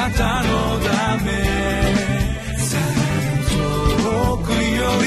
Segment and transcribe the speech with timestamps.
[0.00, 1.30] なたのため
[3.50, 4.56] 遠くよ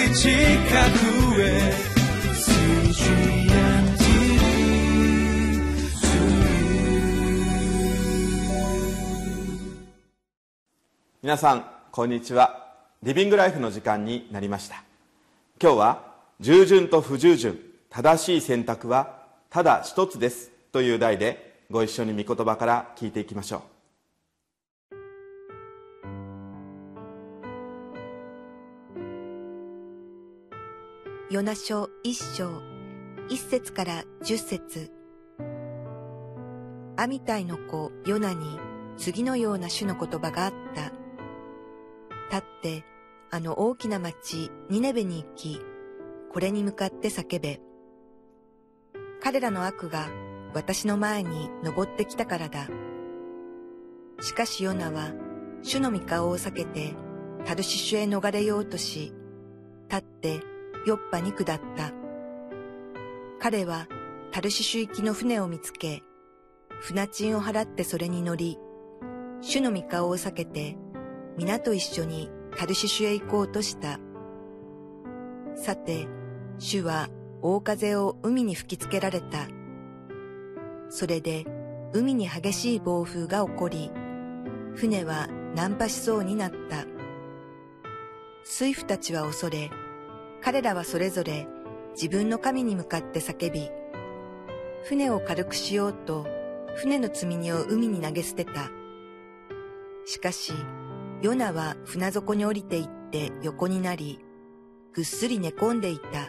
[0.07, 1.73] り近くへ
[11.23, 12.75] 皆さんこんにちは。
[13.01, 14.83] リビングライフの時間になりました。
[15.59, 23.72] 今日は従順と不従順正しい選択はただ一つですという題でご一緒に御言葉から聞いていきましょう。
[31.33, 32.61] ヨナ書一章
[33.27, 34.91] 一節から十節
[36.95, 38.59] アミタイの子ヨナに
[38.97, 40.91] 次のような種の言葉があった
[42.29, 42.85] 立って
[43.31, 45.59] あの大きな町ニネベに行き、
[46.31, 47.59] これに向かって叫べ。
[49.19, 50.09] 彼らの悪が
[50.53, 52.67] 私の前に登ってきたからだ。
[54.21, 55.13] しかしヨナは
[55.63, 56.93] 主の御顔を避けて
[57.43, 59.11] タルシシュへ逃れようとし、
[59.89, 60.52] 立って
[60.85, 61.91] ヨッパに下った。
[63.39, 63.87] 彼は
[64.31, 66.03] タルシシュ行きの船を見つけ、
[66.81, 68.57] 船賃を払ってそれに乗り、
[69.41, 70.77] 主の御顔を避けて
[71.37, 73.99] 皆と一緒にタルシシュへ行こうとした。
[75.55, 76.07] さて、
[76.57, 77.09] 主は
[77.41, 79.47] 大風を海に吹きつけられた。
[80.89, 81.45] それで
[81.93, 83.91] 海に激しい暴風が起こり、
[84.75, 86.85] 船は難破しそうになった。
[88.43, 89.69] 水夫たちは恐れ、
[90.43, 91.47] 彼らはそれぞれ
[91.93, 93.69] 自分の神に向かって叫び、
[94.83, 96.27] 船を軽くしようと
[96.75, 98.69] 船の積み荷を海に投げ捨てた。
[100.05, 100.51] しかし、
[101.21, 104.19] ヨナは船底に降りていって横になり、
[104.91, 106.27] ぐっすり寝込んでいた。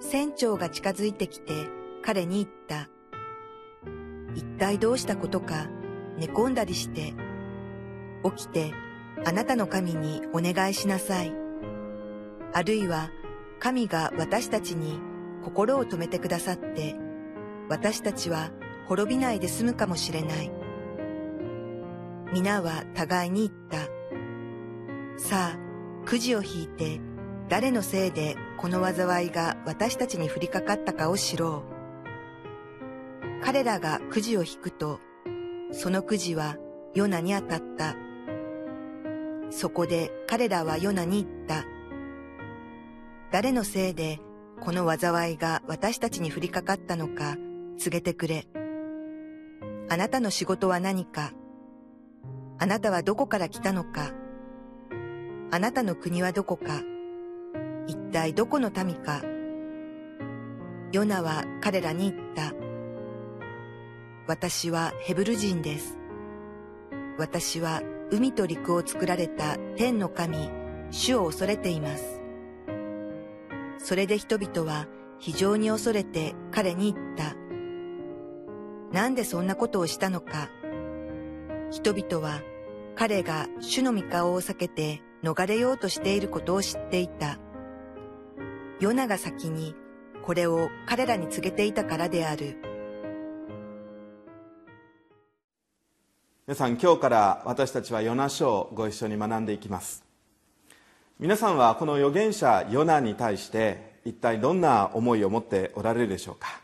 [0.00, 1.54] 船長が近づいてきて
[2.02, 2.90] 彼に言った。
[4.34, 5.68] 一体どうしたことか
[6.18, 7.14] 寝込んだりして、
[8.36, 8.74] 起きて
[9.24, 11.45] あなたの神にお願いしなさい。
[12.52, 13.10] あるいは
[13.58, 14.98] 神が私たちに
[15.44, 16.96] 心を止めてくださって、
[17.68, 18.50] 私たちは
[18.86, 20.52] 滅びないで済むかもしれない。
[22.32, 23.78] 皆は互いに言った。
[25.18, 25.58] さあ、
[26.04, 27.00] くじを引いて、
[27.48, 31.64] 誰のせいでこの災いが私たちに降りかかったかを知ろ
[33.42, 33.44] う。
[33.44, 35.00] 彼らがくじを引くと、
[35.72, 36.56] そのくじは
[36.94, 37.94] ヨナに当たった。
[39.50, 41.64] そこで彼らはヨナに言った。
[43.32, 44.20] 誰のせいで
[44.60, 47.36] この災いが私たちに降りかかったのか
[47.78, 48.46] 告げてくれ。
[49.88, 51.32] あなたの仕事は何か？
[52.58, 54.12] あなたはどこから来たのか？
[55.50, 56.82] あなたの国はどこか？
[57.86, 59.22] 一体どこの民か？
[60.92, 62.54] ヨナは彼らに言った。
[64.26, 65.98] 私はヘブル人です。
[67.18, 70.48] 私は海と陸を作られた天の神、
[70.90, 72.20] 主を恐れています。
[73.86, 74.88] それで人々は
[75.20, 77.36] 非常に恐れて彼に言った。
[78.90, 80.48] なんでそんなことをしたのか
[81.70, 82.42] 人々は
[82.96, 87.38] 彼が主の御顔を避けて逃れようとしていることを知っていた。
[88.80, 89.76] ヨナが先に
[90.24, 92.56] これを彼らに告げていたからである。
[96.48, 100.05] 皆さん今日から私たちはヨナ書をご一緒に学んでいきます
[101.18, 106.60] 皆さんはこの預言者ヨナに対して一体どんな思いを持っておられるでしょうか？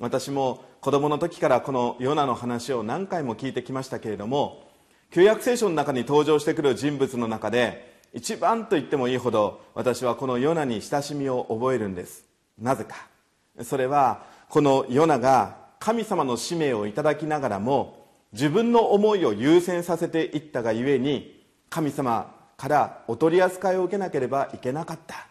[0.00, 4.68] 私も子供の時からこのヨナの話を何回も聞いてきましたけれども
[5.12, 12.24] 旧約聖書の中に登場してくる人物の中で一番と言ってもいいほど私はこのヨナに親しみを覚えるんです。
[12.58, 13.06] なぜか。
[13.62, 25.26] それはこのヨナが神様の使命をいただきながらも自分の思いを優先させていったがゆえに神様からお取り扱いを受けなければいけなかった。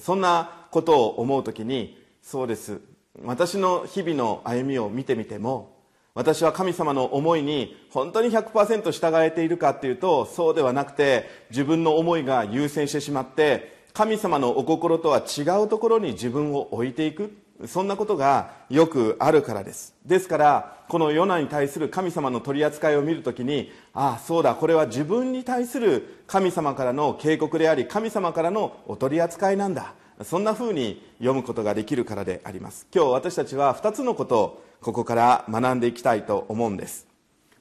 [0.00, 2.80] そんなことを思う時にそうです。
[3.22, 5.76] 私の日々の歩みを見てみても
[6.14, 17.36] 私は神様の思いに本当に100%従えているかっていうとそうではなくて自分の思いが優先してしまって神様のお心とは違うところに自分を置いていく。
[17.66, 19.94] そんなことがよくあるからです。
[20.06, 29.94] ですからこのヨナに対する神様の取り扱いを見るときにああそうだこれは自分に対する神様からの警告であり神様からのお取り扱いなんだ。
[30.22, 32.86] そんなふうに読むことができるからであります。
[32.94, 37.06] 今日私たちは2つのことをここから学んでいきたいと思うんです。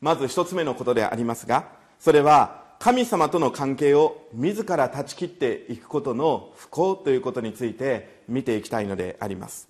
[0.01, 1.69] まず1つ目のことでありますが
[1.99, 9.67] それは神様との関係を自ら断ち切っていくことの不幸ということについて見ていきたいのであります。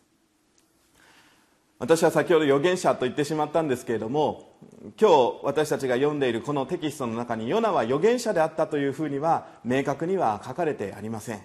[1.80, 4.58] 私は先ほど預言者と言ってしまったんですけれども
[5.00, 11.42] 今日私たちが読んでいるこのテキストの中にヨナは預言者であったというふうには明確には書かれてありません。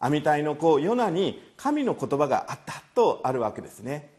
[0.00, 4.10] アミタイの子ヨナに神の言葉があったとあるわけですね。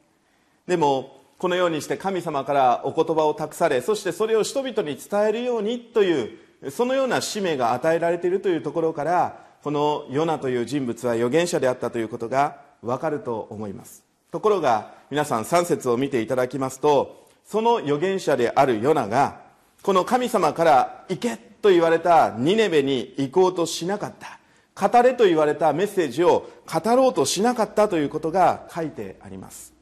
[0.68, 14.09] でもこのようにして神様からお言葉を託されそしてそれを人々に伝えるようにというそのような使命が与えられているというところからこのヨナという人物は預言者であったということがわかると思います。
[14.31, 19.42] ところが皆さん3節を見ていただきますとその預言者であるヨナが
[19.81, 24.40] この神様から行けと言われたニネベに行こうとしなかった
[24.80, 29.74] 語れと言われたメッセージを語ろうとしなかったということが書いてあります。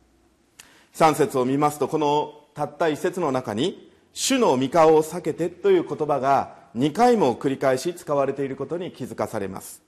[0.95, 9.83] 3節を見ますとこのたった一節の中に「主の御顔を避けて」という言葉が2回も繰り返し使われていることに気づかされます。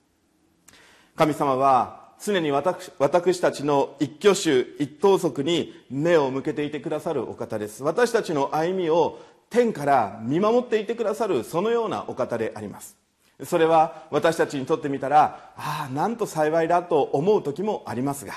[1.15, 7.83] 神様は常に私私たちの一挙手一投足に目を向けていてくださるお方です。
[7.83, 9.19] 私たちの歩みを
[9.49, 12.97] 天から見守っていてくださるそのようなお方であります。
[13.43, 18.33] それは私たちにとってみたらああなんと幸いだと思う時もありますが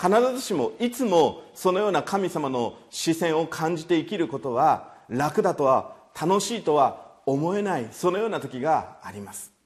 [0.00, 9.57] 必ずしもいつもそのような神様の視線を感じて生きることは楽だとは楽しいとは思えないそのような時があります。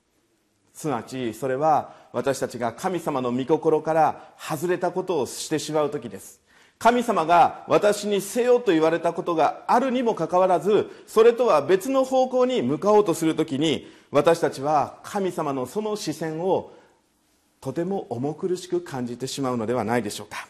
[0.74, 6.40] すなわちそれは私たちが神様の御心から外れたことをしてしまう時です。
[6.78, 16.72] 神様が私にせよと言われたことがあるにもかかわらずそれとは別の方向に向かおうとする時に私たちは神様のその視線を
[17.60, 20.48] とても重苦しく感じてしまうのではないでしょうか。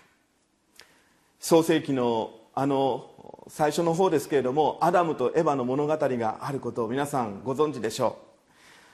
[1.38, 3.10] 創世記のあの
[3.48, 8.31] 最初の方ですけれどもアダムとエヴァの物語があることを皆さんご存知でしょう。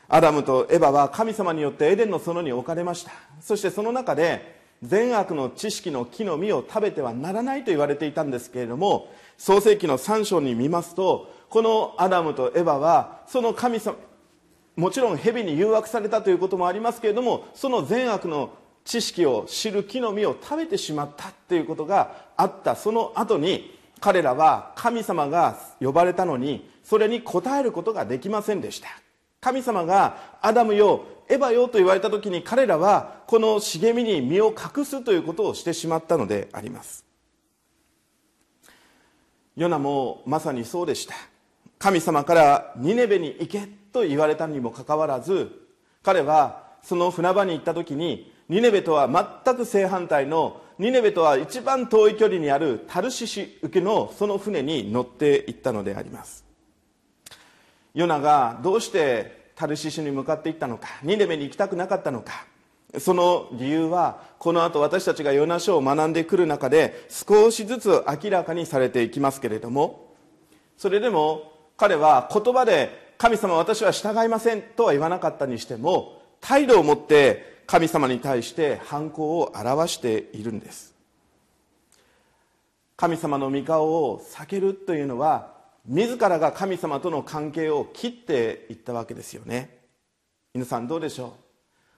[0.08, 3.12] アダムとエヴァは神様によってエデンの園に置かれました。
[3.40, 13.96] そしてその中で善悪の知識の木の実を食べてはならないと言われていたんですけれども創世記の3章に見ますとこのアダムとエヴァはその神様
[14.76, 18.54] もちろん蛇に誘惑されたということもありますけれどもその善悪の
[18.84, 22.74] 知識を知る木の実を食べてしまったということがあった。
[22.74, 28.88] その後に彼らは神様が呼ばれたのにそれに応えることができませんでした。
[29.40, 37.04] 神様がアダムよエヴァよと言われた時に彼らはこの茂みに身を隠すということをしてしまったのであります。
[39.56, 41.14] ヨナもまさにそうでした。
[41.78, 45.50] 神様からニネベに行けと言われたにもかかわらず
[46.02, 49.08] 彼はその船場に行った時にニネベとは
[49.44, 56.47] 全く正反対のニネベとは一番遠い距離にあるタルシシ受けのその船に乗っていったのであります。
[57.94, 62.46] ヨナがどうしてタルシシに向かっていったのかニネベに行きたくなかったのか
[62.98, 70.14] その理由はこの後私たちがヨナ書を学んでくる中で少しずつ明らかにされていきますけれども
[70.76, 80.94] それでも彼は言葉で「神様私は従いません」とは言わなかったにしても態度を持って神様に対して反抗を表しているんです。
[82.96, 85.57] 神様の御顔を避けるというのは
[85.88, 89.78] 自らが神様との関係を切っていったわけですよね。
[90.52, 91.30] 皆さんどうでしょう？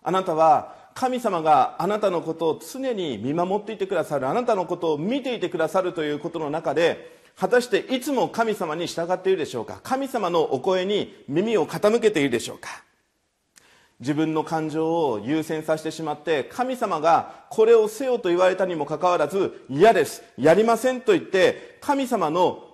[0.04, 9.80] あなたは神様があなたのことを常に見守っていてくださるあなたのことを見ていてくださるということの中で果たしていつも神様に従っているでしょうか？
[9.82, 12.84] 神様のお声に耳を傾けているでしょうか？
[13.98, 22.69] 自分の感情を優先させてしまって神様がこれをせよと言われたにもかかわらず嫌ですやりませんと言って神様の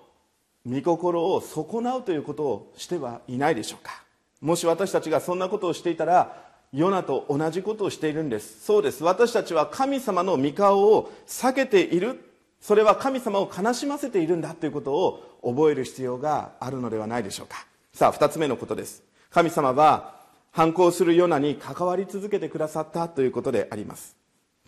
[0.67, 4.03] 御心を損なうということをしてはいないでしょうか。
[4.41, 8.65] もし私たちがそんなことをしていたらヨナと同じことをしているんです。
[8.65, 9.03] そうです。
[9.03, 12.19] 私たちは神様の御顔を避けている。
[12.59, 17.65] それは神様を悲しませているんだということを覚える必要があるのではないでしょうか。
[17.93, 19.03] さあ2つ目のことです。
[19.29, 20.17] 神様は
[20.51, 24.17] 反抗するヨナに関わり続けてくださったということであります。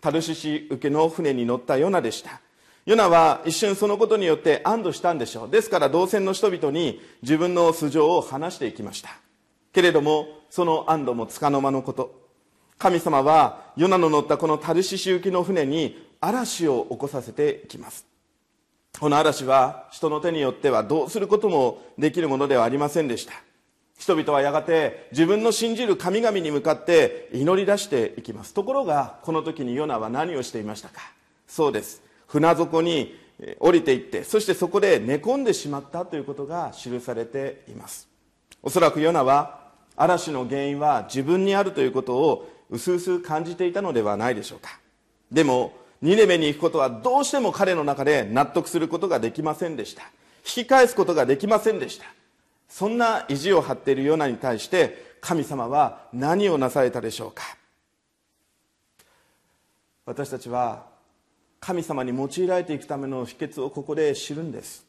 [0.00, 2.40] タルシシ受けの船に乗ったヨナでした。
[2.90, 5.48] ヨナは一瞬そのことによって安堵したんでしょう。
[5.48, 9.10] ですから同船の人々に自分の素性を話していきました。
[9.72, 12.20] けれどもその安堵もつかの間のこと。
[12.78, 18.06] 神様はヨナの乗ったこのタルシシ行きの船に嵐を起こさせていきます。
[18.98, 23.34] この嵐は人の手によってはどうすることもできるものではありませんでした。
[24.00, 28.52] 人々はやがて自分の信じる神々に向かって祈り出していきます。
[28.52, 31.02] ところがこの時にヨナは何をしていましたか。
[31.46, 32.09] そうです。
[32.30, 33.18] 船底に
[33.58, 38.08] 降りていってそしてそこで寝込んでしまったということが記されています。
[38.62, 39.60] おそらくヨナは
[39.96, 44.78] 嵐の原因は自分にあるということを薄々感じていたのではないでしょうか。
[45.32, 45.72] でも
[46.02, 50.02] ニネベに行くことはどうしても彼の中で納得することができませんでした。
[50.46, 52.04] 引き返すことができませんでした。
[52.68, 57.42] そんな意地を張っているヨナに対して神様は何をなされたでしょうか。
[60.06, 60.89] 私たちは
[61.60, 64.84] 神様に用いられていくための秘訣をここで知るんです。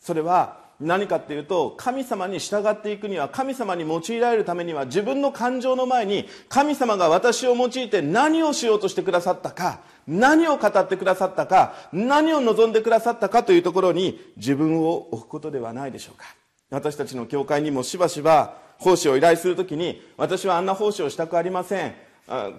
[0.00, 16.26] それは何かっていうと神様に従っていくには神様に用いられるためには自分の感情の前に神様が私を用いて何をしようとしてくださったか何を語ってくださったか何を望んでくださったかというところに自分を置くことではないでしょうか。
[16.70, 21.94] 私たちの教会にもしばしば奉仕を依頼するときに私はあんな奉仕をしたくありません。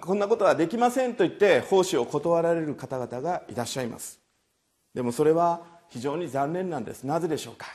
[0.00, 4.20] こんなことはできませんと言って奉仕を断られる方々がいらっしゃいます。
[4.94, 7.02] でもそれは非常に残念なんです。
[7.02, 7.66] なぜでしょうか？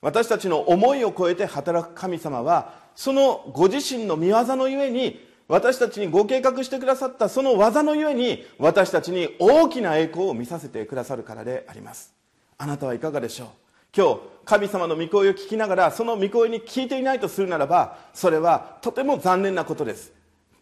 [0.00, 12.14] 私たちの思いを超えて働く神様はそのご自身の御業のゆえに私たちにご計画してくださったその技のゆえに私たちに大きな栄光を見させてくださるからであります。
[12.58, 13.48] あなたはいかがでしょう？
[13.96, 20.12] 今日神様の御声を聞きながらその御声に聞いていないとするならばそれはとても残念なことです。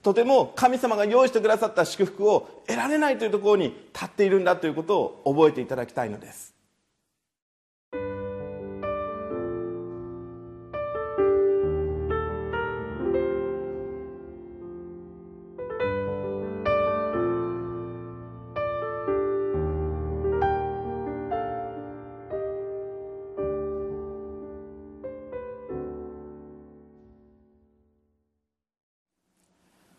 [0.03, 6.52] とても神様が用意してくださった祝福を得られないというところに立っているんだということを覚えていただきたいのです。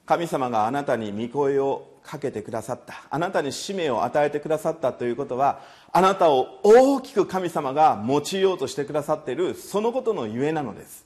[0.05, 2.95] 神様があなたに御声をかけてくださった。
[3.10, 11.05] あなたに使命を与えてくださったということはあなたを大きく神様が用いようとしてくださっているそのことのゆえなのです。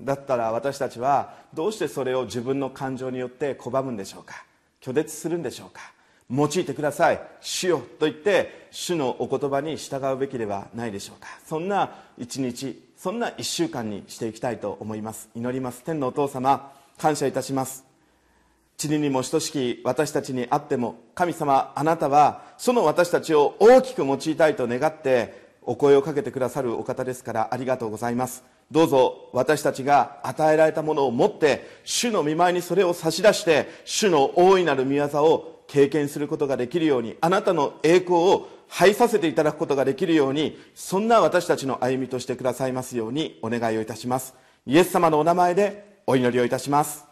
[0.00, 4.44] だったら私たちはどうしてそれを自分の感情によって拒むんでしょうか。
[4.82, 5.80] 拒絶するんでしょうか。
[6.28, 7.20] 用いてください。
[7.40, 11.28] 主よと言って主のお言葉に従うべきではないでしょうか。
[11.46, 15.28] そんな一日そんな一週間にしていきたいと思います。
[15.36, 15.84] 祈ります。
[15.84, 17.85] 天のお父様感謝いたします。
[18.76, 28.44] 地にも等しき私たちにあっても神様あなたはその私たちを大きく用いたいと願ってお声をかけてくださるお方ですからありがとうございます。
[28.70, 44.34] どうぞ私たちが与えられたものを持って主の見舞いにそれを差し出して主の大いなる御業を経験することができるようにあなたの栄光を拝させていただくことができるようにそんな私たちの歩みとしてくださいますようにお願いをいたします。
[44.66, 47.04] イエス様のお名前でお祈りをいたします。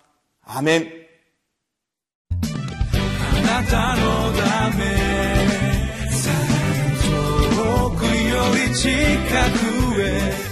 [0.45, 1.04] アメン。
[3.55, 4.83] なたのため。
[7.55, 10.45] 遠くより近くへ。